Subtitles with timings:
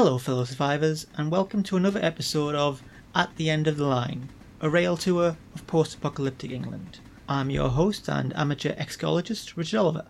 [0.00, 2.84] Hello, fellow survivors, and welcome to another episode of
[3.16, 4.28] At the End of the Line,
[4.60, 7.00] a rail tour of post apocalyptic England.
[7.28, 10.06] I'm your host and amateur excologist, Richard Oliver.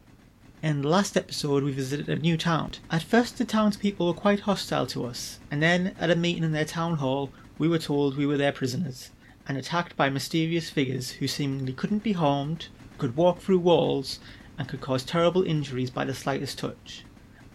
[0.62, 2.72] In the last episode, we visited a new town.
[2.90, 6.52] At first, the townspeople were quite hostile to us, and then, at a meeting in
[6.52, 9.08] their town hall, we were told we were their prisoners
[9.48, 12.68] and attacked by mysterious figures who seemingly couldn't be harmed,
[12.98, 14.20] could walk through walls,
[14.58, 17.04] and could cause terrible injuries by the slightest touch.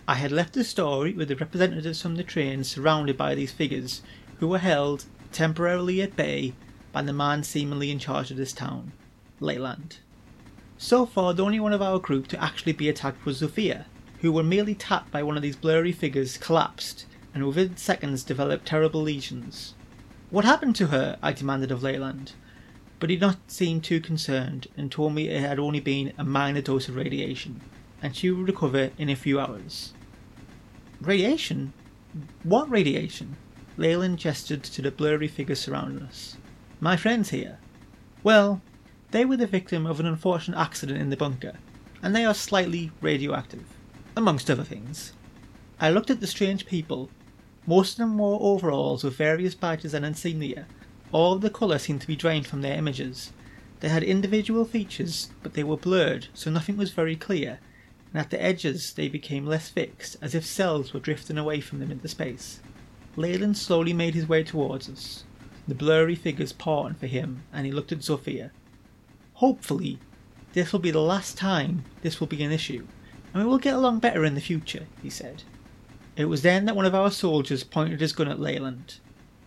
[0.05, 4.01] I had left the story with the representatives from the train surrounded by these figures,
[4.39, 6.55] who were held, temporarily at bay,
[6.91, 8.91] by the man seemingly in charge of this town,
[9.39, 9.99] Leyland.
[10.77, 13.85] So far, the only one of our group to actually be attacked was Sophia,
[14.19, 18.65] who, when merely tapped by one of these blurry figures, collapsed and within seconds developed
[18.65, 19.73] terrible lesions.
[20.29, 21.17] What happened to her?
[21.21, 22.33] I demanded of Leyland,
[22.99, 26.25] but he did not seem too concerned and told me it had only been a
[26.25, 27.61] minor dose of radiation
[28.03, 29.93] and she would recover in a few hours.
[31.01, 31.73] Radiation?
[32.43, 33.37] What radiation?
[33.77, 36.37] Leyland gestured to the blurry figures surrounding us.
[36.79, 37.57] My friends here.
[38.21, 38.61] Well,
[39.09, 41.53] they were the victim of an unfortunate accident in the bunker,
[42.03, 43.65] and they are slightly radioactive,
[44.15, 45.13] amongst other things.
[45.79, 47.09] I looked at the strange people
[47.65, 50.65] most of them wore overalls with various badges and insignia.
[51.13, 53.31] All of the colour seemed to be drained from their images.
[53.79, 57.59] They had individual features, but they were blurred, so nothing was very clear,
[58.13, 61.79] and at the edges they became less fixed, as if cells were drifting away from
[61.79, 62.59] them into space.
[63.15, 65.23] Leyland slowly made his way towards us,
[65.67, 68.51] the blurry figures parting for him, and he looked at Sophia.
[69.35, 69.97] Hopefully,
[70.53, 72.85] this will be the last time this will be an issue,
[73.33, 75.43] and we will get along better in the future, he said.
[76.15, 78.99] It was then that one of our soldiers pointed his gun at Leyland,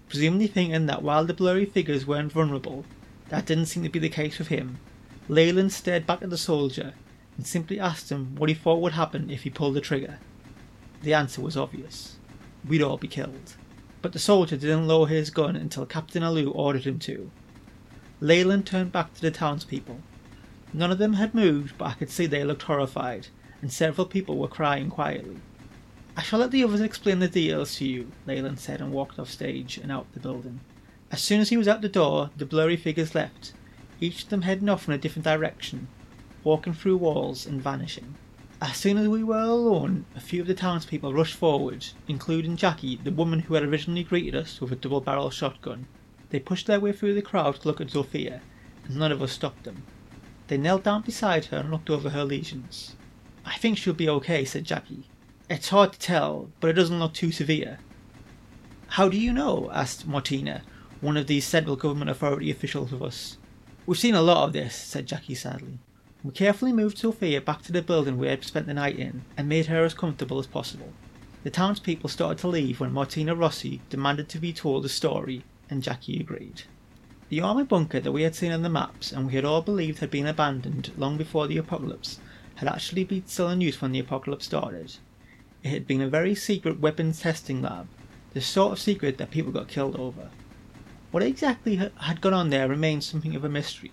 [0.09, 2.84] presumably thinking that while the blurry figures weren't vulnerable,
[3.28, 4.78] that didn't seem to be the case with him.
[5.28, 6.94] Leyland stared back at the soldier
[7.36, 10.19] and simply asked him what he thought would happen if he pulled the trigger.
[11.02, 12.16] The answer was obvious.
[12.66, 13.54] We'd all be killed.
[14.02, 17.30] But the soldier didn't lower his gun until Captain Alou ordered him to.
[18.20, 20.00] Leyland turned back to the townspeople.
[20.72, 23.28] None of them had moved, but I could see they looked horrified,
[23.60, 25.36] and several people were crying quietly.
[26.16, 29.30] I shall let the others explain the details to you, Leyland said and walked off
[29.30, 30.60] stage and out the building.
[31.10, 33.53] As soon as he was out the door, the blurry figures left,
[34.00, 35.88] each of them heading off in a different direction,
[36.47, 38.15] walking through walls and vanishing.
[38.62, 43.01] As soon as we were alone, a few of the townspeople rushed forward, including Jackie,
[43.03, 45.89] the woman who had originally greeted us with a double barrel shotgun.
[46.31, 48.43] They pushed their way through the crowd to look at Sophia,
[48.84, 49.83] and none of us stopped them.
[50.47, 52.95] They knelt down beside her and looked over her lesions.
[53.45, 55.09] I think she'll be okay, said Jackie.
[55.51, 57.81] It's hard to tell, but it doesn't look too severe.
[58.87, 59.69] How do you know?
[59.75, 60.63] asked Martina,
[61.01, 63.37] one of these central government authority officials of us.
[63.84, 65.81] We've seen a lot of this, said Jackie sadly.
[66.26, 69.48] We carefully moved Sophia back to the building we had spent the night in and
[69.48, 70.92] made her as comfortable as possible.
[71.44, 75.84] The townspeople started to leave when Martina Rossi demanded to be told the story, and
[75.84, 76.62] Jackie agreed.
[77.28, 80.00] The army bunker that we had seen on the maps and we had all believed
[80.00, 82.19] had been abandoned long before the apocalypse
[82.56, 84.97] had actually been still in use when the apocalypse started.
[85.62, 87.86] It had been a very secret weapons testing lab,
[88.32, 90.31] the sort of secret that people got killed over.
[91.12, 93.92] What exactly had gone on there remains something of a mystery,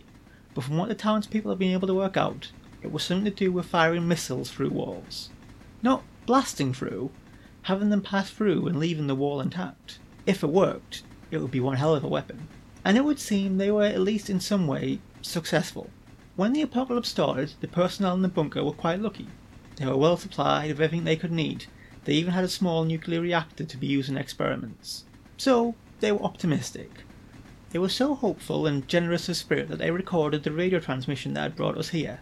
[0.53, 3.31] but from what the townspeople have been able to work out, it was something to
[3.31, 5.30] do with firing missiles through walls.
[5.81, 7.12] Not blasting through,
[7.64, 10.00] having them pass through and leaving the wall intact.
[10.25, 12.47] If it worked, it would be one hell of a weapon.
[12.86, 15.90] And it would seem they were, at least in some way, successful.
[16.36, 19.28] When the apocalypse started, the personnel in the bunker were quite lucky.
[19.78, 21.66] They were well supplied of everything they could need.
[22.06, 25.06] They even had a small nuclear reactor to be used in experiments.
[25.38, 26.90] So, they were optimistic.
[27.73, 31.41] They were so hopeful and generous of spirit that they recorded the radio transmission that
[31.41, 32.19] had brought us here,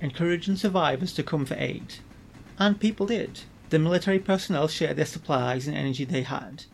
[0.00, 1.96] encouraging survivors to come for aid.
[2.60, 3.40] And people did.
[3.70, 6.66] The military personnel shared their supplies and energy they had.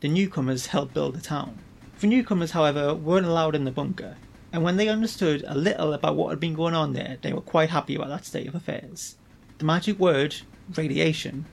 [0.00, 1.60] The newcomers helped build the town.
[2.00, 4.18] The newcomers, however, weren't allowed in the bunker,
[4.52, 7.40] and when they understood a little about what had been going on there, they were
[7.40, 9.16] quite happy about that state of affairs.
[9.56, 10.36] The magic word,
[10.76, 11.46] radiation,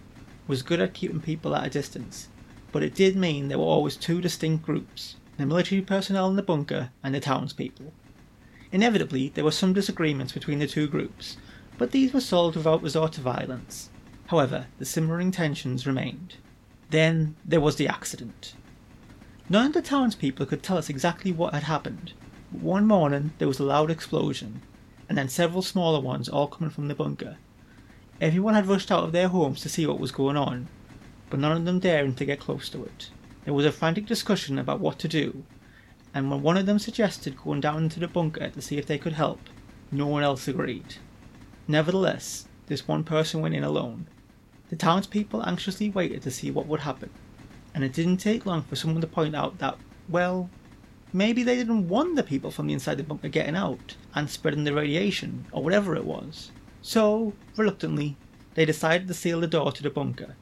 [0.48, 2.28] was good at keeping people at a distance,
[2.74, 6.44] but it did mean there were always two distinct groups the military personnel in the
[6.44, 7.94] bunker and the townspeople.
[8.72, 11.38] Inevitably, there were some disagreements between the two groups,
[11.78, 13.90] but these were solved without resort to violence.
[14.28, 16.36] However, the simmering tensions remained.
[16.90, 18.54] Then there was the accident.
[19.50, 22.14] None of the townspeople could tell us exactly what had happened,
[22.52, 24.62] but one morning there was a loud explosion,
[25.08, 27.38] and then several smaller ones all coming from the bunker.
[28.22, 30.68] Everyone had rushed out of their homes to see what was going on,
[31.30, 33.10] but none of them daring to get close to it.
[33.46, 35.44] There was a frantic discussion about what to do,
[36.14, 38.98] and when one of them suggested going down into the bunker to see if they
[38.98, 39.40] could help,
[39.92, 40.96] no one else agreed.
[41.68, 44.08] Nevertheless, this one person went in alone.
[44.70, 47.10] The townspeople anxiously waited to see what would happen,
[47.74, 49.78] and it didn't take long for someone to point out that,
[50.10, 50.50] well,
[51.14, 54.64] maybe they didn't want the people from the inside the bunker getting out and spreading
[54.64, 56.52] the radiation, or whatever it was.
[56.82, 58.18] So, reluctantly,
[58.54, 60.36] they decided to seal the door to the bunker,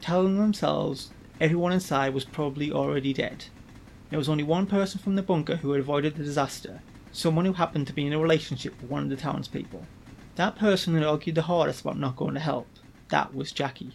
[0.00, 1.10] telling themselves
[1.40, 3.46] everyone inside was probably already dead.
[4.10, 6.82] There was only one person from the bunker who had avoided the disaster,
[7.12, 9.86] someone who happened to be in a relationship with one of the townspeople.
[10.36, 12.68] That person had argued the hardest about not going to help.
[13.08, 13.92] That was Jackie.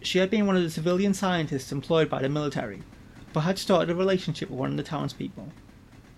[0.00, 2.82] She had been one of the civilian scientists employed by the military,
[3.32, 5.48] but had started a relationship with one of the townspeople.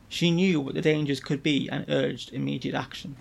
[0.08, 3.16] She knew what the dangers could be and urged immediate action.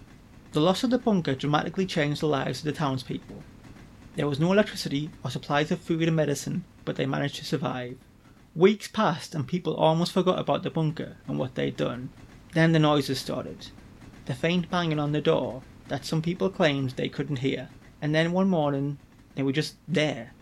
[0.52, 3.44] The loss of the bunker dramatically changed the lives of the townspeople.
[4.20, 7.96] There was no electricity or supplies of food and medicine, but they managed to survive.
[8.54, 12.10] Weeks passed and people almost forgot about the bunker and what they'd done.
[12.52, 13.68] Then the noises started.
[14.26, 17.70] The faint banging on the door that some people claimed they couldn't hear.
[18.02, 18.98] And then one morning,
[19.36, 20.34] they were just there,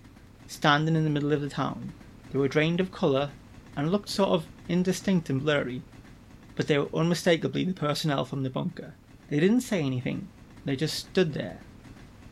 [0.48, 1.94] standing in the middle of the town.
[2.32, 3.30] They were drained of colour
[3.76, 5.84] and looked sort of indistinct and blurry,
[6.56, 8.96] but they were unmistakably the personnel from the bunker.
[9.30, 10.30] They didn't say anything,
[10.66, 11.60] they just stood there.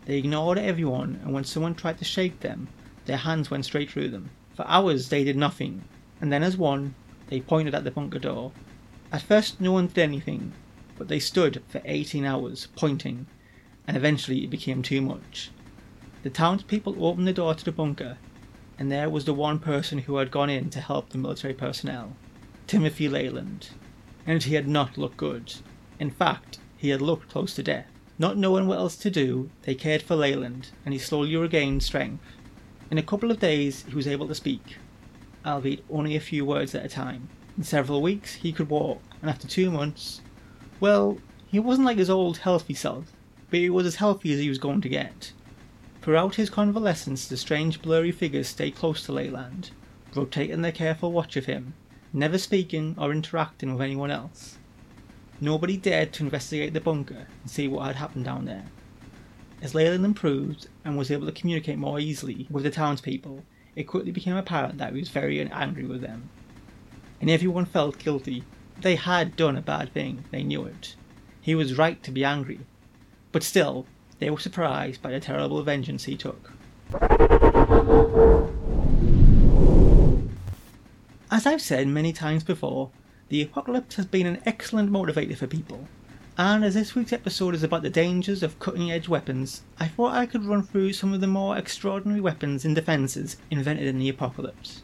[0.05, 2.67] They ignored everyone, and when someone tried to shake them,
[3.05, 4.29] their hands went straight through them.
[4.55, 5.83] For hours they did nothing,
[6.21, 6.95] and then as one,
[7.27, 8.51] they pointed at the bunker door.
[9.11, 10.53] At first no one did anything,
[10.97, 13.25] but they stood for 18 hours, pointing,
[13.87, 15.49] and eventually it became too much.
[16.23, 18.17] The townspeople opened the door to the bunker,
[18.77, 22.15] and there was the one person who had gone in to help the military personnel,
[22.67, 23.69] Timothy Leyland.
[24.25, 25.53] And he had not looked good.
[25.99, 27.87] In fact, he had looked close to death.
[28.17, 32.23] Not knowing what else to do, they cared for Leyland, and he slowly regained strength.
[32.89, 34.77] In a couple of days, he was able to speak,
[35.45, 37.27] albeit only a few words at a time.
[37.57, 40.21] In several weeks, he could walk, and after two months,
[40.79, 41.17] well,
[41.47, 43.11] he wasn't like his old healthy self,
[43.49, 45.33] but he was as healthy as he was going to get.
[46.01, 49.71] Throughout his convalescence, the strange blurry figures stayed close to Leyland,
[50.13, 51.73] rotating their careful watch of him,
[52.13, 54.57] never speaking or interacting with anyone else.
[55.41, 58.65] Nobody dared to investigate the bunker and see what had happened down there.
[59.61, 63.43] As Leyland improved and was able to communicate more easily with the townspeople,
[63.75, 66.29] it quickly became apparent that he was very angry with them.
[67.19, 68.43] And everyone felt guilty.
[68.79, 70.95] They had done a bad thing, they knew it.
[71.41, 72.59] He was right to be angry.
[73.31, 73.85] But still,
[74.19, 76.53] they were surprised by the terrible vengeance he took.
[81.29, 82.91] As I've said many times before,
[83.29, 85.87] the apocalypse has been an excellent motivator for people,
[86.37, 90.13] and as this week's episode is about the dangers of cutting edge weapons, I thought
[90.13, 94.09] I could run through some of the more extraordinary weapons and defences invented in the
[94.09, 94.83] apocalypse.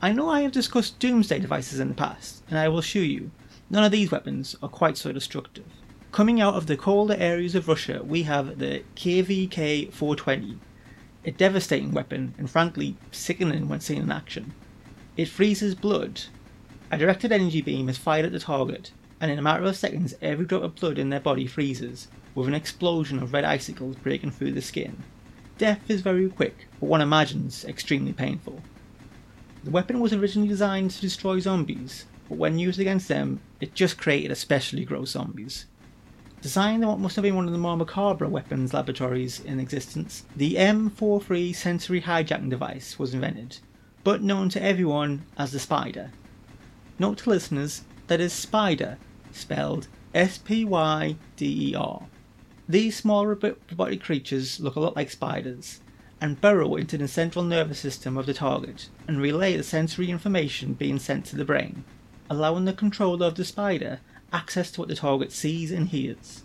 [0.00, 3.32] I know I have discussed doomsday devices in the past, and I will assure you,
[3.68, 5.66] none of these weapons are quite so destructive.
[6.12, 10.58] Coming out of the colder areas of Russia, we have the KVK 420,
[11.24, 14.54] a devastating weapon and frankly sickening when seen in action.
[15.16, 16.22] It freezes blood.
[16.94, 20.14] A directed energy beam is fired at the target, and in a matter of seconds
[20.22, 22.06] every drop of blood in their body freezes,
[22.36, 25.02] with an explosion of red icicles breaking through the skin.
[25.58, 28.62] Death is very quick, but one imagines extremely painful.
[29.64, 33.98] The weapon was originally designed to destroy zombies, but when used against them, it just
[33.98, 35.66] created especially gross zombies.
[36.42, 40.22] Designed in what must have been one of the more macabre weapons laboratories in existence,
[40.36, 43.58] the M43 sensory hijacking device was invented,
[44.04, 46.12] but known to everyone as the Spyder.
[46.96, 48.98] Note to listeners that is Spyder,
[49.32, 52.06] spelled S P Y D E R.
[52.68, 55.80] These small robotic creatures look a lot like spiders
[56.20, 60.74] and burrow into the central nervous system of the target and relay the sensory information
[60.74, 61.82] being sent to the brain,
[62.30, 63.98] allowing the controller of the spider
[64.32, 66.44] access to what the target sees and hears.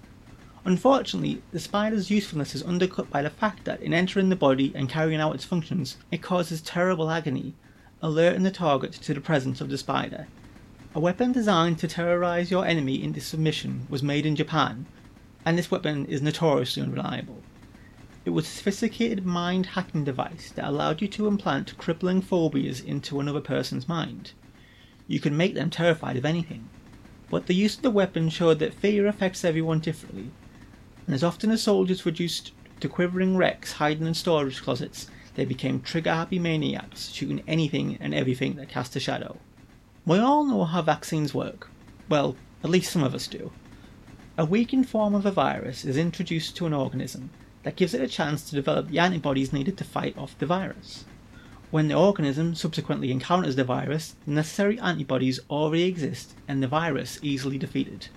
[0.65, 4.89] Unfortunately, the spider's usefulness is undercut by the fact that in entering the body and
[4.89, 7.53] carrying out its functions, it causes terrible agony,
[8.01, 10.25] alerting the target to the presence of the spider
[10.96, 14.88] a weapon designed to terrorize your enemy into submission was made in Japan,
[15.46, 17.43] and this weapon is notoriously unreliable.
[18.25, 23.19] It was a sophisticated mind hacking device that allowed you to implant crippling phobias into
[23.19, 24.31] another person's mind.
[25.08, 26.67] You could make them terrified of anything.
[27.29, 30.31] But the use of the weapon showed that fear affects everyone differently,
[31.05, 35.05] and as often as soldiers reduced to quivering wrecks hiding in storage closets,
[35.36, 39.38] they became trigger happy maniacs shooting anything and everything that cast a shadow.
[40.09, 41.69] We all know how vaccines work.
[42.09, 43.51] Well, at least some of us do.
[44.39, 47.29] A weakened form of a virus is introduced to an organism
[47.61, 51.05] that gives it a chance to develop the antibodies needed to fight off the virus.
[51.69, 57.19] When the organism subsequently encounters the virus, the necessary antibodies already exist and the virus
[57.21, 58.07] easily defeated.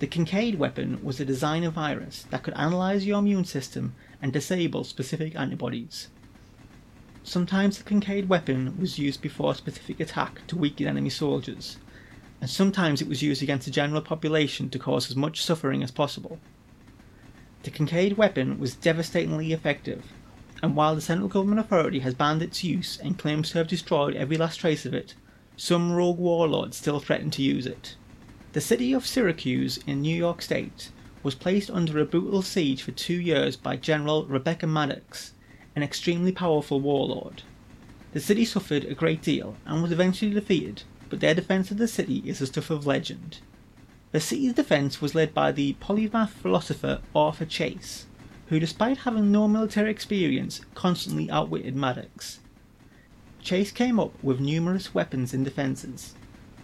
[0.00, 4.84] The Kincaid weapon was a designer virus that could analyze your immune system and disable
[4.84, 6.08] specific antibodies.
[7.22, 11.76] Sometimes the Kincaid weapon was used before a specific attack to weaken enemy soldiers,
[12.40, 15.90] and sometimes it was used against the general population to cause as much suffering as
[15.90, 16.38] possible.
[17.62, 20.04] The Kincaid weapon was devastatingly effective,
[20.62, 24.16] and while the central government authority has banned its use and claims to have destroyed
[24.16, 25.14] every last trace of it,
[25.58, 27.96] some rogue warlords still threaten to use it.
[28.54, 30.90] The city of Syracuse in New York State
[31.22, 35.34] was placed under a brutal siege for two years by General Rebecca Maddox,
[35.76, 37.42] an extremely powerful warlord.
[38.12, 41.88] The city suffered a great deal and was eventually defeated, but their defense of the
[41.88, 43.38] city is the stuff of legend.
[44.12, 48.06] The city's defense was led by the polymath philosopher Arthur Chase,
[48.48, 52.40] who, despite having no military experience, constantly outwitted Maddox.
[53.40, 56.14] Chase came up with numerous weapons and defenses,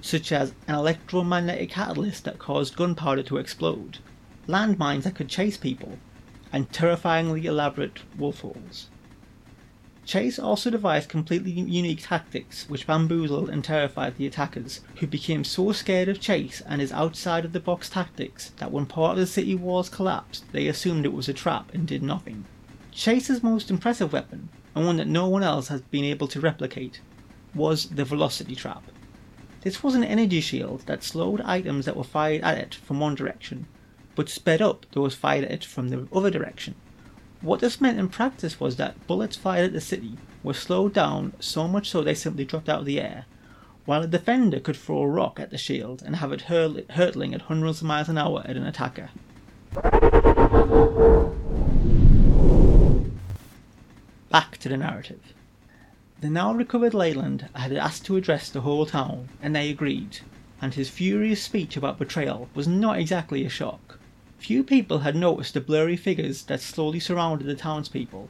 [0.01, 3.99] such as an electromagnetic catalyst that caused gunpowder to explode,
[4.49, 5.99] landmines that could chase people,
[6.53, 8.89] and terrifyingly elaborate wolf holes.
[10.07, 15.73] Chase also devised completely unique tactics which bamboozled and terrified the attackers, who became so
[15.73, 19.27] scared of Chase and his outside of the box tactics that when part of the
[19.27, 22.45] city walls collapsed, they assumed it was a trap and did nothing.
[22.93, 27.01] Chase's most impressive weapon, and one that no one else has been able to replicate,
[27.53, 28.85] was the Velocity Trap.
[29.63, 33.17] This was an energy shield that slowed items that were fired at it from one
[33.17, 33.67] direction,
[34.15, 36.77] but sped up those fired at it from the other direction.
[37.43, 41.35] What this meant in practice was that bullets fired at the city were slowed down
[41.39, 43.27] so much so they simply dropped out of the air,
[43.85, 47.35] while a defender could throw a rock at the shield and have it hurl- hurtling
[47.35, 49.11] at hundreds of miles an hour at an attacker.
[54.31, 55.35] Back to the narrative.
[56.21, 60.21] The now recovered Leyland had asked to address the whole town, and they agreed,
[60.63, 63.99] and his furious speech about betrayal was not exactly a shock.
[64.47, 68.29] Few people had noticed the blurry figures that slowly surrounded the townspeople,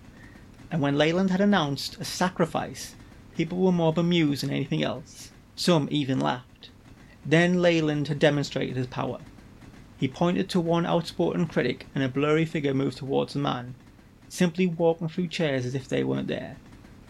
[0.70, 2.94] and when Leyland had announced a sacrifice,
[3.37, 5.30] people were more bemused than anything else.
[5.56, 6.70] Some even laughed.
[7.26, 9.18] Then Leyland had demonstrated his power.
[9.99, 13.75] He pointed to one outspoken critic, and a blurry figure moved towards the man,
[14.26, 16.56] simply walking through chairs as if they weren't there.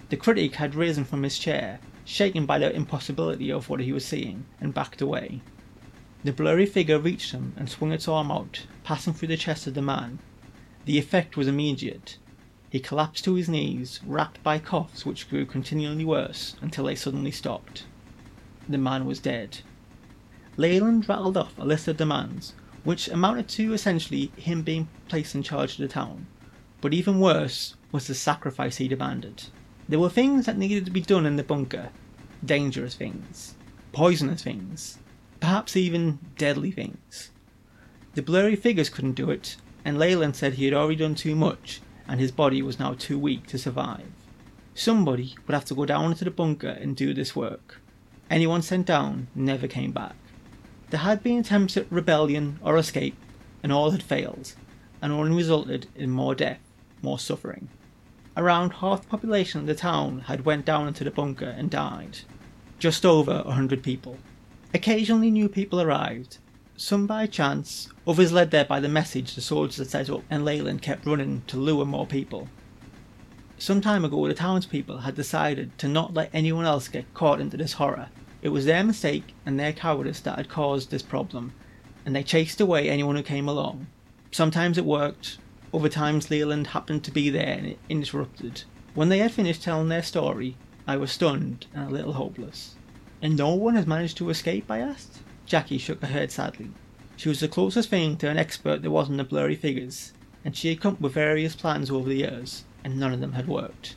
[0.09, 4.05] The critic had risen from his chair, shaken by the impossibility of what he was
[4.05, 5.43] seeing, and backed away.
[6.25, 9.75] The blurry figure reached him and swung its arm out, passing through the chest of
[9.75, 10.19] the man.
[10.85, 12.19] The effect was immediate.
[12.71, 17.31] He collapsed to his knees, racked by coughs which grew continually worse until they suddenly
[17.31, 17.85] stopped.
[18.69, 19.59] The man was dead.
[20.57, 25.43] Leyland rattled off a list of demands, which amounted to essentially him being placed in
[25.43, 26.27] charge of the town.
[26.81, 29.45] But even worse was the sacrifice he demanded.
[29.89, 31.91] There were things that needed to be done in the bunker
[32.45, 33.55] dangerous things,
[33.93, 34.99] poisonous things,
[35.41, 37.31] perhaps even deadly things.
[38.15, 41.81] The blurry figures couldn't do it, and Leyland said he had already done too much,
[42.09, 44.07] and his body was now too weak to survive.
[44.75, 47.81] Somebody would have to go down into the bunker and do this work.
[48.31, 50.17] Anyone sent down never came back.
[50.91, 53.17] There had been attempts at rebellion or escape,
[53.63, 54.55] and all had failed,
[55.03, 56.61] and only resulted in more death,
[57.03, 57.69] more suffering.
[58.37, 62.19] Around half the population of the town had went down into the bunker and died.
[62.79, 64.19] Just over a hundred people.
[64.75, 66.39] Occasionally new people arrived,
[66.77, 70.45] some by chance, others led there by the message the soldiers had set up, and
[70.45, 72.49] Leyland kept running to lure more people.
[73.57, 77.57] Some time ago, the townspeople had decided to not let anyone else get caught into
[77.57, 78.11] this horror.
[78.43, 81.55] It was their mistake and their cowardice that had caused this problem,
[82.05, 83.87] and they chased away anyone who came along.
[84.31, 85.39] Sometimes it worked,
[85.73, 88.65] other times Leyland happened to be there and it interrupted.
[88.95, 90.57] When they had finished telling their story,
[90.87, 92.76] I was stunned and a little hopeless.
[93.23, 94.71] And no one has managed to escape?
[94.71, 95.19] I asked.
[95.47, 96.71] Jackie shook her head sadly.
[97.17, 100.13] She was the closest thing to an expert there was in the blurry figures,
[100.45, 103.33] and she had come up with various plans over the years, and none of them
[103.33, 103.97] had worked.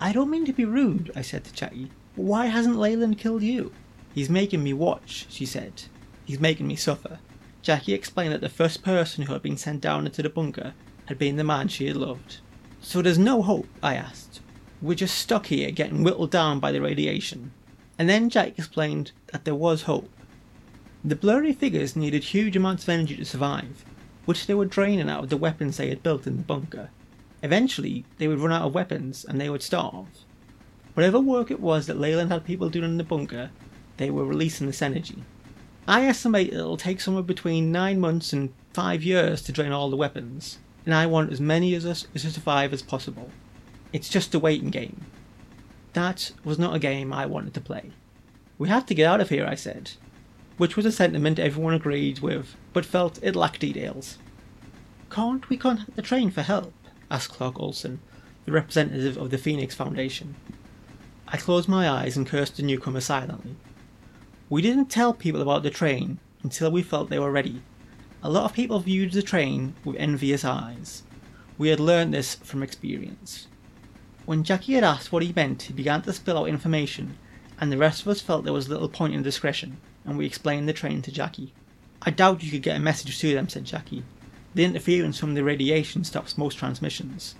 [0.00, 3.42] I don't mean to be rude, I said to Jackie, but why hasn't Leyland killed
[3.42, 3.72] you?
[4.14, 5.82] He's making me watch, she said.
[6.24, 7.18] He's making me suffer.
[7.62, 10.72] Jackie explained that the first person who had been sent down into the bunker
[11.06, 12.38] had been the man she had loved.
[12.80, 13.68] So there's no hope?
[13.82, 14.40] I asked.
[14.80, 17.52] We're just stuck here getting whittled down by the radiation.
[18.00, 20.08] And then Jack explained that there was hope.
[21.04, 23.84] The blurry figures needed huge amounts of energy to survive,
[24.24, 26.88] which they were draining out of the weapons they had built in the bunker.
[27.42, 30.06] Eventually, they would run out of weapons and they would starve.
[30.94, 33.50] Whatever work it was that Leyland had people doing in the bunker,
[33.98, 35.22] they were releasing this energy.
[35.86, 39.96] I estimate it'll take somewhere between 9 months and 5 years to drain all the
[39.96, 43.30] weapons, and I want as many of us to survive as possible.
[43.92, 45.04] It's just a waiting game.
[45.92, 47.90] That was not a game I wanted to play.
[48.58, 49.92] We have to get out of here, I said.
[50.56, 54.18] which was a sentiment everyone agreed with, but felt it lacked details.
[55.10, 56.74] Can't we contact the train for help?
[57.10, 58.00] asked Clark Olson,
[58.44, 60.34] the representative of the Phoenix Foundation.
[61.26, 63.56] I closed my eyes and cursed the newcomer silently.
[64.50, 67.62] We didn't tell people about the train until we felt they were ready.
[68.22, 71.04] A lot of people viewed the train with envious eyes.
[71.56, 73.46] We had learned this from experience.
[74.30, 77.18] When Jackie had asked what he meant, he began to spill out information,
[77.60, 80.68] and the rest of us felt there was little point in discretion, and we explained
[80.68, 81.52] the train to Jackie.
[82.02, 84.04] I doubt you could get a message to them, said Jackie.
[84.54, 87.34] The interference from the radiation stops most transmissions.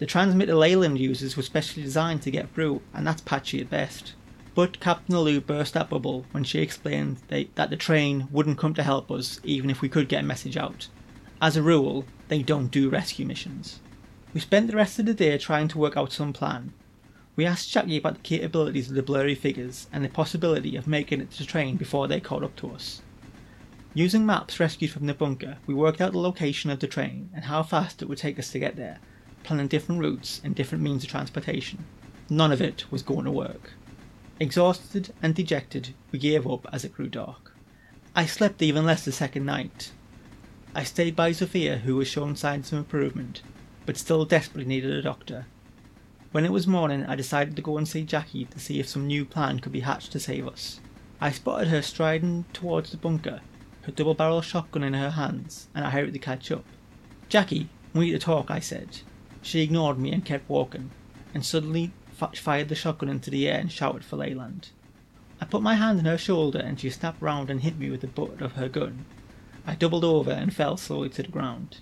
[0.00, 4.14] The transmitter Leyland uses was specially designed to get through, and that's patchy at best.
[4.56, 8.74] But Captain Alou burst that bubble when she explained they, that the train wouldn't come
[8.74, 10.88] to help us even if we could get a message out.
[11.40, 13.78] As a rule, they don't do rescue missions.
[14.34, 16.74] We spent the rest of the day trying to work out some plan.
[17.34, 21.20] We asked Jackie about the capabilities of the blurry figures and the possibility of making
[21.20, 23.00] it to the train before they caught up to us.
[23.94, 27.46] Using maps rescued from the bunker, we worked out the location of the train and
[27.46, 28.98] how fast it would take us to get there,
[29.44, 31.84] planning different routes and different means of transportation.
[32.28, 33.72] None of it was going to work.
[34.38, 37.54] Exhausted and dejected, we gave up as it grew dark.
[38.14, 39.92] I slept even less the second night.
[40.74, 43.40] I stayed by Sophia, who was showing signs of improvement,
[43.88, 45.46] but still desperately needed a doctor.
[46.30, 49.06] When it was morning, I decided to go and see Jackie to see if some
[49.06, 50.78] new plan could be hatched to save us.
[51.22, 53.40] I spotted her striding towards the bunker,
[53.84, 56.66] her double barrel shotgun in her hands, and I hurried to catch up.
[57.30, 58.98] Jackie, we need to talk, I said.
[59.40, 60.90] She ignored me and kept walking,
[61.32, 64.68] and suddenly fired the shotgun into the air and shouted for Leyland.
[65.40, 68.02] I put my hand on her shoulder and she snapped round and hit me with
[68.02, 69.06] the butt of her gun.
[69.66, 71.78] I doubled over and fell slowly to the ground.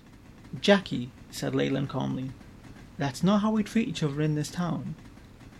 [0.61, 2.31] Jackie, said Leyland calmly,
[2.97, 4.95] that's not how we treat each other in this town.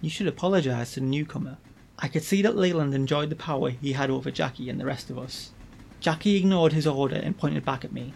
[0.01, 1.57] You should apologize to the newcomer.
[1.99, 5.09] I could see that Leyland enjoyed the power he had over Jackie and the rest
[5.09, 5.51] of us.
[5.99, 8.13] Jackie ignored his order and pointed back at me.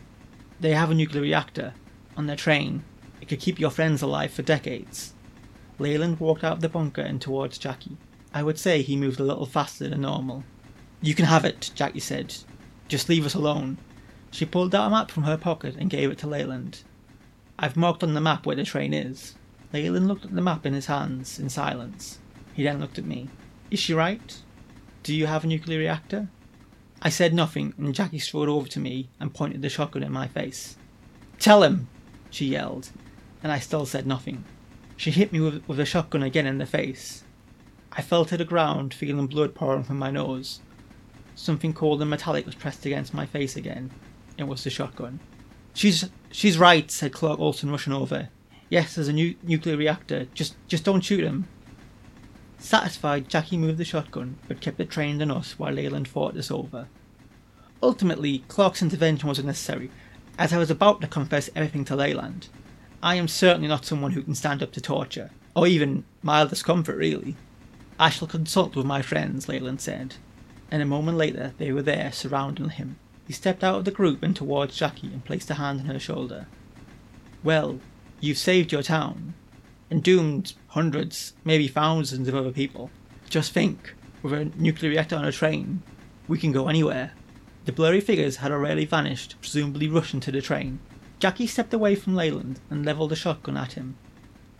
[0.60, 1.74] They have a nuclear reactor
[2.16, 2.84] on their train.
[3.20, 5.14] It could keep your friends alive for decades.
[5.80, 7.98] Leyland walked out of the bunker and towards Jackie.
[8.34, 10.44] I would say he moved a little faster than normal.
[11.02, 12.36] You can have it, Jackie said.
[12.88, 13.78] Just leave us alone.
[14.32, 16.84] She pulled out a map from her pocket and gave it to Leyland.
[17.60, 19.36] I've marked on the map where the train is.
[19.74, 22.20] Leyland looked at the map in his hands in silence.
[22.54, 23.30] He then looked at me.
[23.70, 24.40] Is she right?
[25.04, 26.30] Do you have a nuclear reactor?
[27.02, 30.28] I said nothing, and Jackie strode over to me and pointed the shotgun in my
[30.28, 30.78] face.
[31.40, 31.88] Tell him!
[32.30, 32.90] she yelled,
[33.44, 34.44] and I still said nothing.
[34.96, 37.24] She hit me with, with the shotgun again in the face.
[37.92, 40.62] I fell to the ground, feeling blood pouring from my nose.
[41.36, 43.92] Something cold and metallic was pressed against my face again.
[44.42, 45.20] It was the shotgun.
[45.74, 48.30] She's she's right, said Clark Olson, rushing over.
[48.70, 50.26] Yes, there's a nu- nuclear reactor.
[50.34, 51.48] Just just don't shoot him.
[52.58, 56.52] Satisfied, Jackie moved the shotgun, but kept it trained on us while Leyland fought this
[56.52, 56.88] over.
[57.84, 59.90] Ultimately, Clark's intervention was unnecessary,
[60.38, 62.48] as I was about to confess everything to Leyland.
[63.02, 66.98] I am certainly not someone who can stand up to torture, or even mild discomfort,
[66.98, 67.36] really.
[68.00, 70.16] I shall consult with my friends, Leyland said,
[70.72, 72.98] and a moment later they were there surrounding him.
[73.32, 76.00] He stepped out of the group and towards Jackie and placed a hand on her
[76.02, 76.48] shoulder.
[77.46, 77.80] Well,
[78.20, 79.36] you've saved your town,
[79.90, 82.92] and doomed hundreds, maybe thousands of other people.
[83.30, 85.82] Just think, with a nuclear reactor on a train,
[86.28, 87.14] we can go anywhere.
[87.64, 90.80] The blurry figures had already vanished, presumably rushing to the train.
[91.18, 93.96] Jackie stepped away from Leyland and levelled a shotgun at him.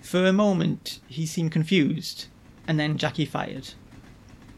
[0.02, 2.28] For a moment, he seemed confused,
[2.66, 3.74] and then Jackie fired.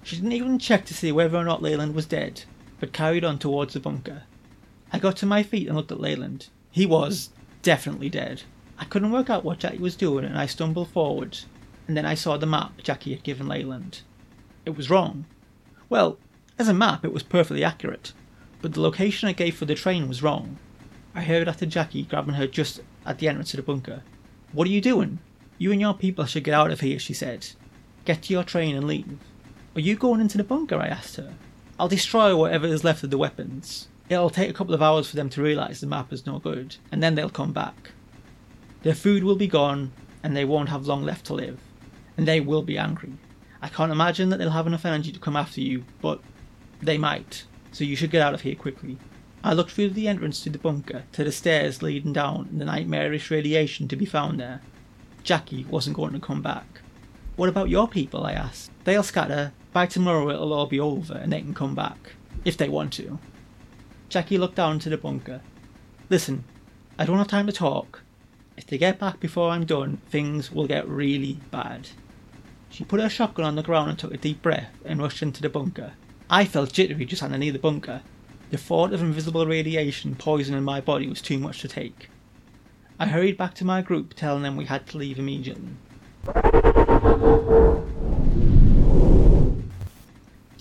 [0.04, 2.44] She didn't even check to see whether or not Leyland was dead,
[2.84, 4.24] but carried on towards the bunker.
[4.92, 6.50] I got to my feet and looked at Leyland.
[6.70, 7.30] He was
[7.62, 8.44] definitely dead.
[8.78, 11.38] I couldn't work out what Jackie was doing, and I stumbled forward,
[11.88, 14.02] and then I saw the map Jackie had given Leyland.
[14.66, 15.24] It was wrong.
[15.88, 16.18] Well,
[16.60, 18.12] as a map, it was perfectly accurate,
[18.62, 20.58] but the location I gave for the train was wrong.
[21.16, 24.04] I heard after Jackie grabbing her just at the entrance to the bunker.
[24.52, 25.20] What are you doing?
[25.58, 27.48] You and your people should get out of here, she said.
[28.04, 29.20] Get to your train and leave.
[29.74, 30.76] Are you going into the bunker?
[30.76, 31.34] I asked her.
[31.80, 33.88] I'll destroy whatever is left of the weapons.
[34.10, 36.76] It'll take a couple of hours for them to realise the map is no good,
[36.92, 37.92] and then they'll come back.
[38.84, 41.60] Their food will be gone, and they won't have long left to live.
[42.16, 43.14] And they will be angry.
[43.62, 46.22] I can't imagine that they'll have enough energy to come after you, but
[46.82, 48.98] they might, so you should get out of here quickly.
[49.44, 52.66] I looked through the entrance to the bunker to the stairs leading down and the
[52.66, 54.62] nightmarish radiation to be found there.
[55.24, 56.82] Jackie wasn't going to come back.
[57.36, 58.26] What about your people?
[58.26, 58.72] I asked.
[58.84, 62.14] They'll scatter, by tomorrow it'll all be over and they can come back.
[62.46, 63.20] If they want to.
[64.10, 65.42] Jackie looked down into the bunker.
[66.10, 66.44] Listen,
[67.00, 68.02] I don't have time to talk.
[68.56, 71.90] If they get back before I'm done, things will get really bad.
[72.70, 75.42] She put her shotgun on the ground and took a deep breath and rushed into
[75.42, 75.94] the bunker.
[76.30, 78.02] I felt jittery just underneath the bunker.
[78.52, 82.10] The thought of invisible radiation poisoning my body was too much to take.
[83.00, 85.72] I hurried back to my group, telling them we had to leave immediately.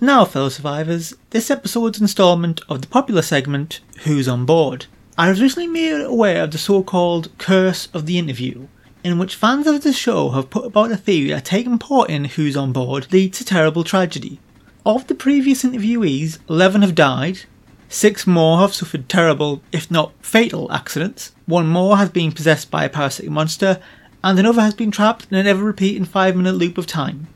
[0.05, 4.87] Now, fellow survivors, this episode's installment of the popular segment Who's on Board.
[5.17, 8.67] I was recently made aware of the so called Curse of the Interview,
[9.05, 12.25] in which fans of the show have put about a theory that taking part in
[12.25, 14.41] Who's on Board leads to terrible tragedy.
[14.85, 17.43] Of the previous interviewees, 11 have died,
[17.89, 22.85] 6 more have suffered terrible, if not fatal, accidents, 1 more has been possessed by
[22.85, 23.81] a parasitic monster,
[24.25, 27.29] and another has been trapped in an ever repeating 5 minute loop of time.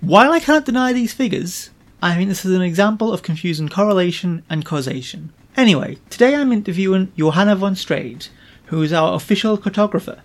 [0.00, 1.68] While I cannot deny these figures,
[2.04, 5.32] I think this is an example of confusing correlation and causation.
[5.56, 8.28] Anyway, today I'm interviewing Johanna von Strade,
[8.66, 10.20] who is our official cartographer.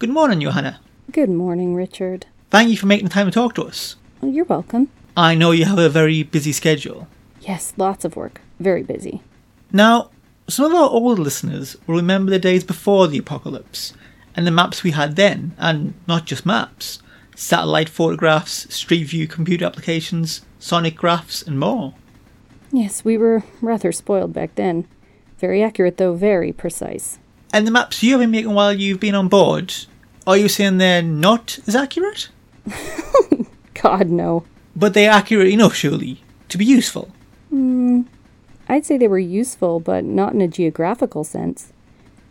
[0.00, 0.80] Good morning, Johanna.
[1.12, 2.26] Good morning, Richard.
[2.50, 3.94] Thank you for making the time to talk to us.
[4.20, 4.88] Well, you're welcome.
[5.16, 7.06] I know you have a very busy schedule.
[7.42, 8.40] Yes, lots of work.
[8.58, 9.22] Very busy.
[9.72, 10.10] Now,
[10.48, 13.92] some of our old listeners will remember the days before the apocalypse
[14.34, 16.98] and the maps we had then, and not just maps
[17.36, 21.94] satellite photographs, street view computer applications, sonic graphs, and more.
[22.70, 24.86] Yes, we were rather spoiled back then.
[25.38, 27.18] Very accurate, though very precise.
[27.52, 29.74] And the maps you have been making while you've been on board,
[30.26, 32.28] are you saying they're not as accurate?
[33.74, 34.44] God, no.
[34.76, 37.10] But they're accurate enough, surely, to be useful.
[37.48, 38.02] Hmm.
[38.68, 41.72] I'd say they were useful, but not in a geographical sense.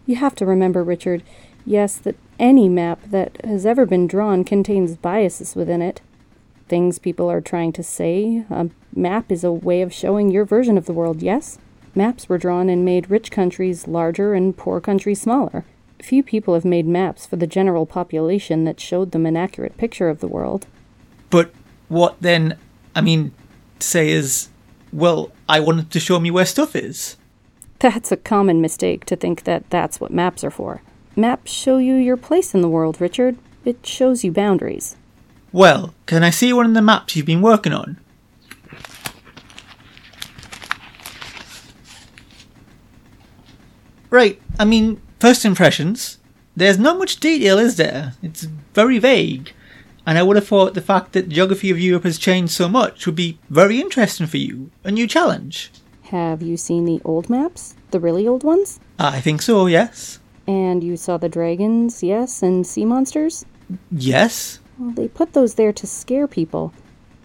[0.05, 1.21] You have to remember, Richard,
[1.65, 5.99] yes, that any map that has ever been drawn contains biases within it.
[6.69, 8.45] Things people are trying to say.
[8.51, 11.57] A map is a way of showing your version of the world, yes?
[11.95, 15.65] Maps were drawn and made rich countries larger and poor countries smaller.
[15.99, 20.09] Few people have made maps for the general population that showed them an accurate picture
[20.09, 20.67] of the world.
[21.31, 21.51] But
[21.87, 22.55] what then,
[22.95, 23.33] I mean,
[23.79, 24.49] say is,
[24.93, 27.17] well, I wanted to show me where stuff is.
[27.79, 30.83] That's a common mistake to think that that's what maps are for.
[31.15, 33.39] Maps show you your place in the world, Richard.
[33.65, 34.95] It shows you boundaries.
[35.51, 37.97] Well, can I see one of the maps you've been working on?
[44.11, 46.17] Right, I mean, first impressions.
[46.55, 48.13] There's not much detail, is there?
[48.21, 49.53] It's very vague.
[50.05, 52.67] And I would have thought the fact that the geography of Europe has changed so
[52.67, 54.71] much would be very interesting for you.
[54.83, 55.71] A new challenge.
[56.03, 57.75] Have you seen the old maps?
[57.91, 58.79] The really old ones?
[58.97, 60.19] I think so, yes.
[60.47, 63.45] And you saw the dragons, yes, and sea monsters?
[63.91, 64.59] Yes.
[64.79, 66.73] Well, they put those there to scare people.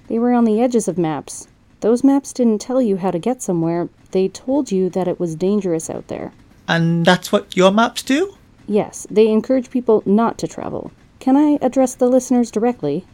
[0.08, 1.46] They were on the edges of maps.
[1.80, 5.34] Those maps didn't tell you how to get somewhere, they told you that it was
[5.34, 6.32] dangerous out there.
[6.66, 8.36] And that's what your maps do?
[8.66, 10.90] Yes, they encourage people not to travel.
[11.20, 13.04] Can I address the listeners directly?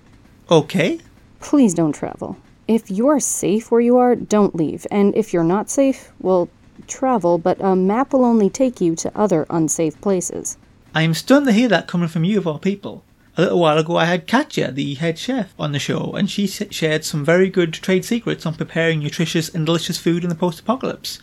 [0.50, 1.00] Okay.
[1.40, 2.36] Please don't travel.
[2.68, 4.86] If you're safe where you are, don't leave.
[4.90, 6.48] And if you're not safe, well,
[6.86, 10.56] travel, but a map will only take you to other unsafe places.
[10.94, 13.04] I am stunned to hear that coming from you, of all people.
[13.40, 16.46] A little while ago, I had Katya, the head chef, on the show, and she
[16.46, 20.60] shared some very good trade secrets on preparing nutritious and delicious food in the post
[20.60, 21.18] apocalypse.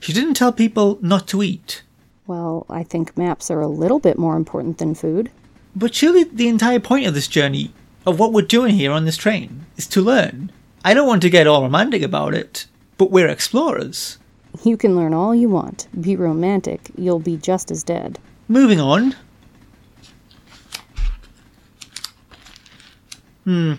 [0.00, 1.84] She didn't tell people not to eat.
[2.26, 5.30] Well, I think maps are a little bit more important than food.
[5.76, 7.72] But surely the entire point of this journey,
[8.04, 10.50] of what we're doing here on this train, is to learn.
[10.84, 12.66] I don't want to get all romantic about it,
[12.98, 14.18] but we're explorers.
[14.64, 15.86] You can learn all you want.
[16.00, 18.18] Be romantic, you'll be just as dead.
[18.48, 19.14] Moving on.
[23.44, 23.74] Hmm.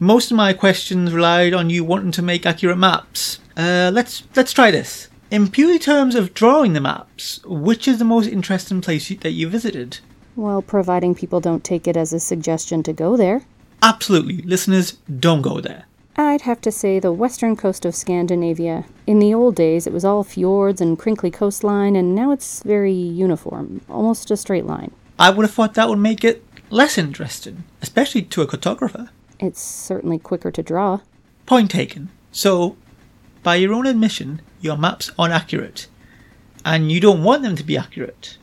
[0.00, 3.40] Most of my questions relied on you wanting to make accurate maps.
[3.56, 5.08] Uh, let's let's try this.
[5.30, 9.48] In purely terms of drawing the maps, which is the most interesting place that you
[9.48, 9.98] visited?
[10.36, 13.42] Well, providing people don't take it as a suggestion to go there.
[13.82, 14.42] Absolutely.
[14.42, 15.84] Listeners, don't go there.
[16.16, 18.84] I'd have to say the western coast of Scandinavia.
[19.06, 22.92] In the old days, it was all fjords and crinkly coastline, and now it's very
[22.92, 24.90] uniform, almost a straight line.
[25.18, 29.08] I would have thought that would make it less interesting, especially to a cartographer.
[29.40, 31.00] It's certainly quicker to draw.
[31.46, 32.10] Point taken.
[32.32, 32.76] So,
[33.42, 35.86] by your own admission, your maps aren't accurate,
[36.64, 38.36] and you don't want them to be accurate.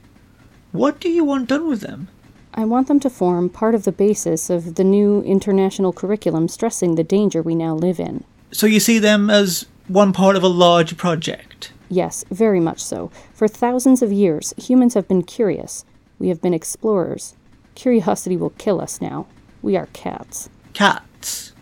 [0.71, 2.07] What do you want done with them?
[2.53, 6.95] I want them to form part of the basis of the new international curriculum stressing
[6.95, 8.23] the danger we now live in.
[8.51, 11.73] So you see them as one part of a large project?
[11.89, 13.11] Yes, very much so.
[13.33, 15.85] For thousands of years, humans have been curious.
[16.17, 17.35] We have been explorers.
[17.75, 19.27] Curiosity will kill us now.
[19.61, 20.49] We are cats.
[20.73, 21.53] Cats?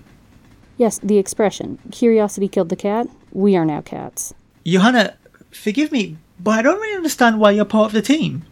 [0.77, 4.33] Yes, the expression, curiosity killed the cat, we are now cats.
[4.65, 5.15] Johanna,
[5.51, 8.43] forgive me, but I don't really understand why you're part of the team.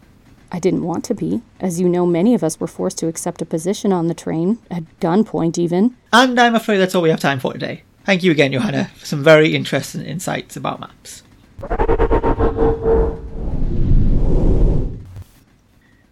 [0.52, 1.42] I didn't want to be.
[1.60, 4.58] As you know, many of us were forced to accept a position on the train,
[4.70, 5.96] at gunpoint even.
[6.12, 7.82] And I'm afraid that's all we have time for today.
[8.04, 11.22] Thank you again, Johanna, for some very interesting insights about maps.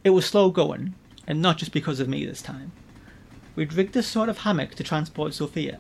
[0.02, 0.94] It was slow going,
[1.30, 2.72] and not just because of me this time.
[3.54, 5.78] We'd rigged a sort of hammock to transport Sophia,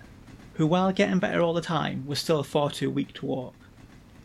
[0.54, 3.54] who, while getting better all the time, was still far too weak to walk.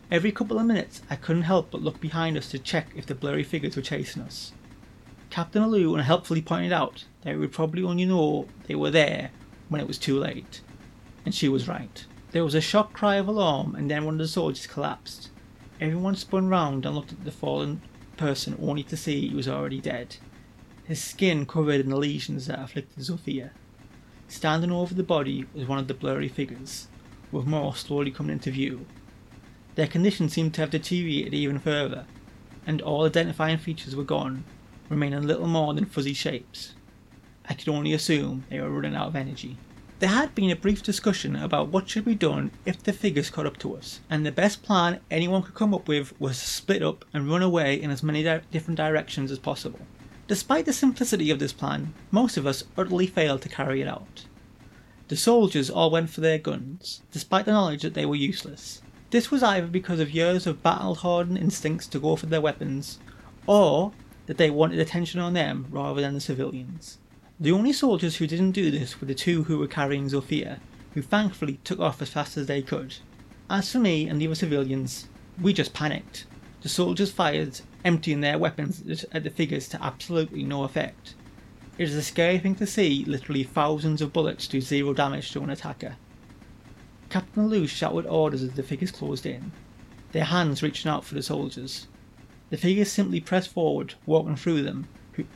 [0.08, 3.16] Every couple of minutes, I couldn't help but look behind us to check if the
[3.16, 4.52] blurry figures were chasing us.
[5.28, 9.32] Captain Alou unhelpfully pointed out that we would probably only know they were there
[9.68, 10.60] when it was too late.
[11.24, 12.06] And she was right.
[12.30, 15.30] There was a shocked cry of alarm, and then one of the soldiers collapsed.
[15.80, 17.82] Everyone spun round and looked at the fallen
[18.16, 20.18] person only to see he was already dead,
[20.86, 23.50] his skin covered in the lesions that afflicted Sophia.
[24.28, 26.86] Standing over the body was one of the blurry figures,
[27.32, 28.86] with more slowly coming into view.
[29.74, 32.06] Their condition seemed to have deteriorated even further,
[32.66, 34.44] and all identifying features were gone,
[34.88, 36.74] remaining little more than fuzzy shapes.
[37.48, 39.56] I could only assume they were running out of energy.
[39.98, 43.46] There had been a brief discussion about what should be done if the figures caught
[43.46, 46.82] up to us, and the best plan anyone could come up with was to split
[46.82, 49.80] up and run away in as many di- different directions as possible.
[50.28, 54.24] Despite the simplicity of this plan, most of us utterly failed to carry it out.
[55.08, 58.82] The soldiers all went for their guns, despite the knowledge that they were useless.
[59.10, 62.98] This was either because of years of battle hardened instincts to go for their weapons,
[63.46, 63.92] or
[64.26, 66.98] that they wanted attention on them rather than the civilians.
[67.38, 70.60] The only soldiers who didn't do this were the two who were carrying Sophia,
[70.94, 72.96] who thankfully took off as fast as they could.
[73.48, 75.06] As for me and the other civilians,
[75.40, 76.26] we just panicked.
[76.62, 81.14] The soldiers fired, emptying their weapons at the figures to absolutely no effect.
[81.78, 85.42] It is a scary thing to see literally thousands of bullets do zero damage to
[85.42, 85.94] an attacker.
[87.10, 89.52] Captain Alou shouted orders as the figures closed in,
[90.10, 91.86] their hands reaching out for the soldiers.
[92.50, 94.88] The figures simply pressed forward, walking through them,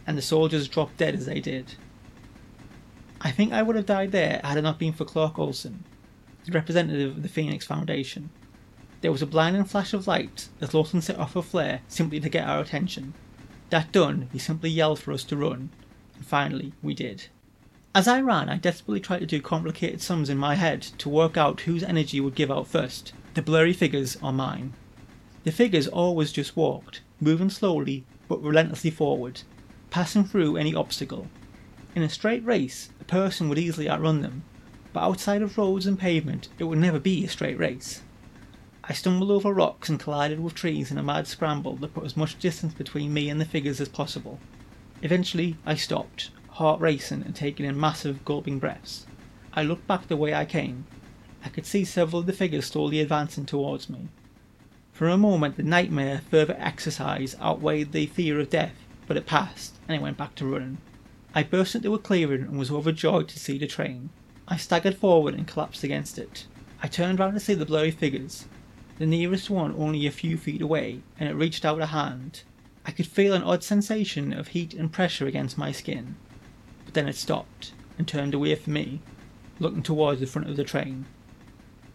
[0.04, 1.76] and the soldiers dropped dead as they did.
[3.20, 5.84] I think I would have died there had it not been for Clark Olson,
[6.44, 8.30] the representative of the Phoenix Foundation.
[9.00, 12.28] There was a blinding flash of light as Olson set off a flare simply to
[12.28, 13.14] get our attention.
[13.70, 15.70] That done, he simply yelled for us to run,
[16.16, 17.28] and finally we did.
[17.94, 21.36] As I ran, I desperately tried to do complicated sums in my head to work
[21.36, 24.74] out whose energy would give out first, the blurry figures or mine.
[25.44, 29.42] The figures always just walked, moving slowly but relentlessly forward,
[29.88, 31.26] passing through any obstacle.
[31.96, 34.44] In a straight race, a person would easily outrun them,
[34.92, 38.02] but outside of roads and pavement, it would never be a straight race.
[38.90, 42.16] I stumbled over rocks and collided with trees in a mad scramble that put as
[42.16, 44.40] much distance between me and the figures as possible.
[45.00, 49.06] Eventually, I stopped, heart racing and taking in massive, gulping breaths.
[49.52, 50.86] I looked back the way I came.
[51.44, 54.08] I could see several of the figures slowly advancing towards me.
[54.92, 58.74] For a moment, the nightmare further exercise outweighed the fear of death,
[59.06, 60.78] but it passed, and I went back to running.
[61.32, 64.10] I burst into a clearing and was overjoyed to see the train.
[64.48, 66.46] I staggered forward and collapsed against it.
[66.82, 68.46] I turned round to see the blurry figures,
[69.00, 72.44] the nearest one only a few feet away, and it reached out a hand.
[72.86, 76.14] I could feel an odd sensation of heat and pressure against my skin
[76.90, 79.00] but then it stopped and turned away from me,
[79.60, 81.06] looking towards the front of the train.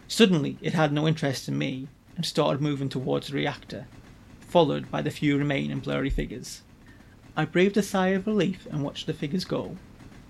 [0.07, 3.87] Suddenly, it had no interest in me and started moving towards the reactor,
[4.39, 6.61] followed by the few remaining blurry figures.
[7.35, 9.75] I breathed a sigh of relief and watched the figures go.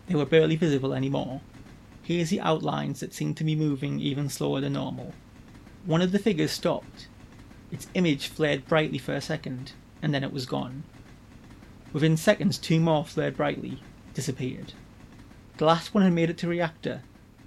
[0.08, 1.42] They were barely visible anymore,
[2.02, 5.14] hazy outlines that seemed to be moving even slower than normal.
[5.86, 7.08] One of the figures stopped.
[7.72, 10.84] Its image flared brightly for a second, and then it was gone.
[11.94, 13.84] Within seconds, two more flared brightly,
[14.16, 14.74] disappeared.
[15.58, 17.04] The last one had made it to reactor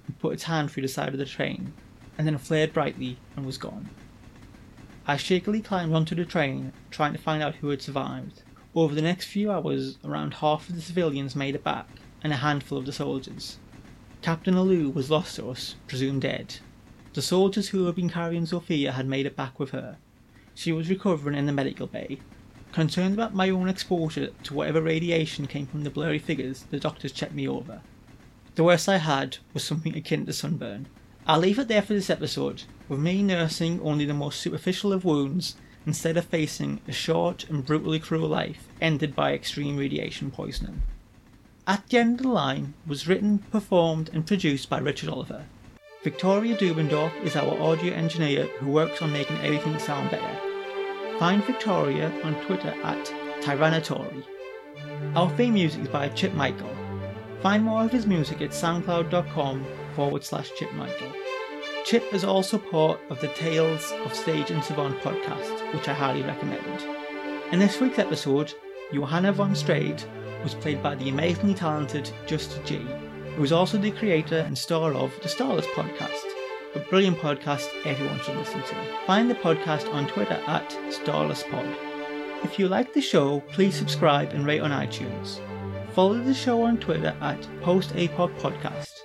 [0.07, 1.73] and put its hand through the side of the train,
[2.17, 3.89] and then flared brightly and was gone.
[5.05, 8.43] I shakily climbed onto the train, trying to find out who had survived.
[8.73, 11.89] Over the next few hours, around half of the civilians made it back,
[12.23, 13.57] and a handful of the soldiers.
[14.21, 16.55] Captain Alou was lost to us, presumed dead.
[17.13, 19.97] The soldiers who had been carrying Sophia had made it back with her.
[20.53, 22.19] She was recovering in the medical bay,
[22.71, 27.11] Concerned about my own exposure to whatever radiation came from the blurry figures, the doctors
[27.11, 27.81] checked me over.
[28.55, 30.85] The worst I had was something akin to sunburn.
[31.25, 35.03] I'll leave it there for this episode, with me nursing only the most superficial of
[35.03, 35.55] wounds
[35.87, 40.83] instead of facing a short and brutally cruel life ended by extreme radiation poisoning.
[41.65, 45.45] At the End of the Line was written, performed, and produced by Richard Oliver.
[46.01, 50.39] Victoria Dubendorf is our audio engineer who works on making everything sound better.
[51.19, 53.05] Find Victoria on Twitter at
[53.41, 54.23] Tyrannotori.
[55.15, 56.73] Our theme music is by Chip Michael.
[57.41, 61.11] Find more of his music at soundcloud.com forward slash Chip Michael.
[61.83, 66.21] Chip is also part of the Tales of Stage and Savant podcast, which I highly
[66.21, 66.81] recommend.
[67.51, 68.53] In this week's episode,
[68.93, 70.05] Johanna von Strade
[70.43, 72.87] was played by the amazingly talented Just G,
[73.39, 76.25] who is also the creator and star of the Starless podcast.
[76.75, 78.75] a brilliant podcast everyone should listen to.
[79.07, 81.73] Find the podcast on Twitter at StarlessPod.
[82.43, 85.39] If you like the show, please subscribe and rate on iTunes.
[85.93, 89.03] Follow the show on Twitter at PostAPod Podcast.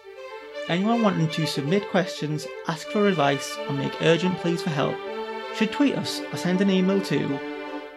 [0.69, 4.97] Anyone wanting to submit questions, ask for advice, or make urgent pleas for help
[5.55, 7.39] should tweet us or send an email to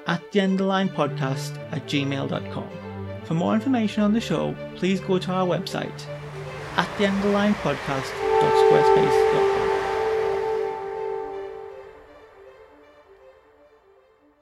[0.06, 2.70] at the at gmail.com.
[3.24, 6.06] For more information on the show, please go to our website
[6.78, 7.06] at the
[7.56, 9.27] podcast.squarespace.com.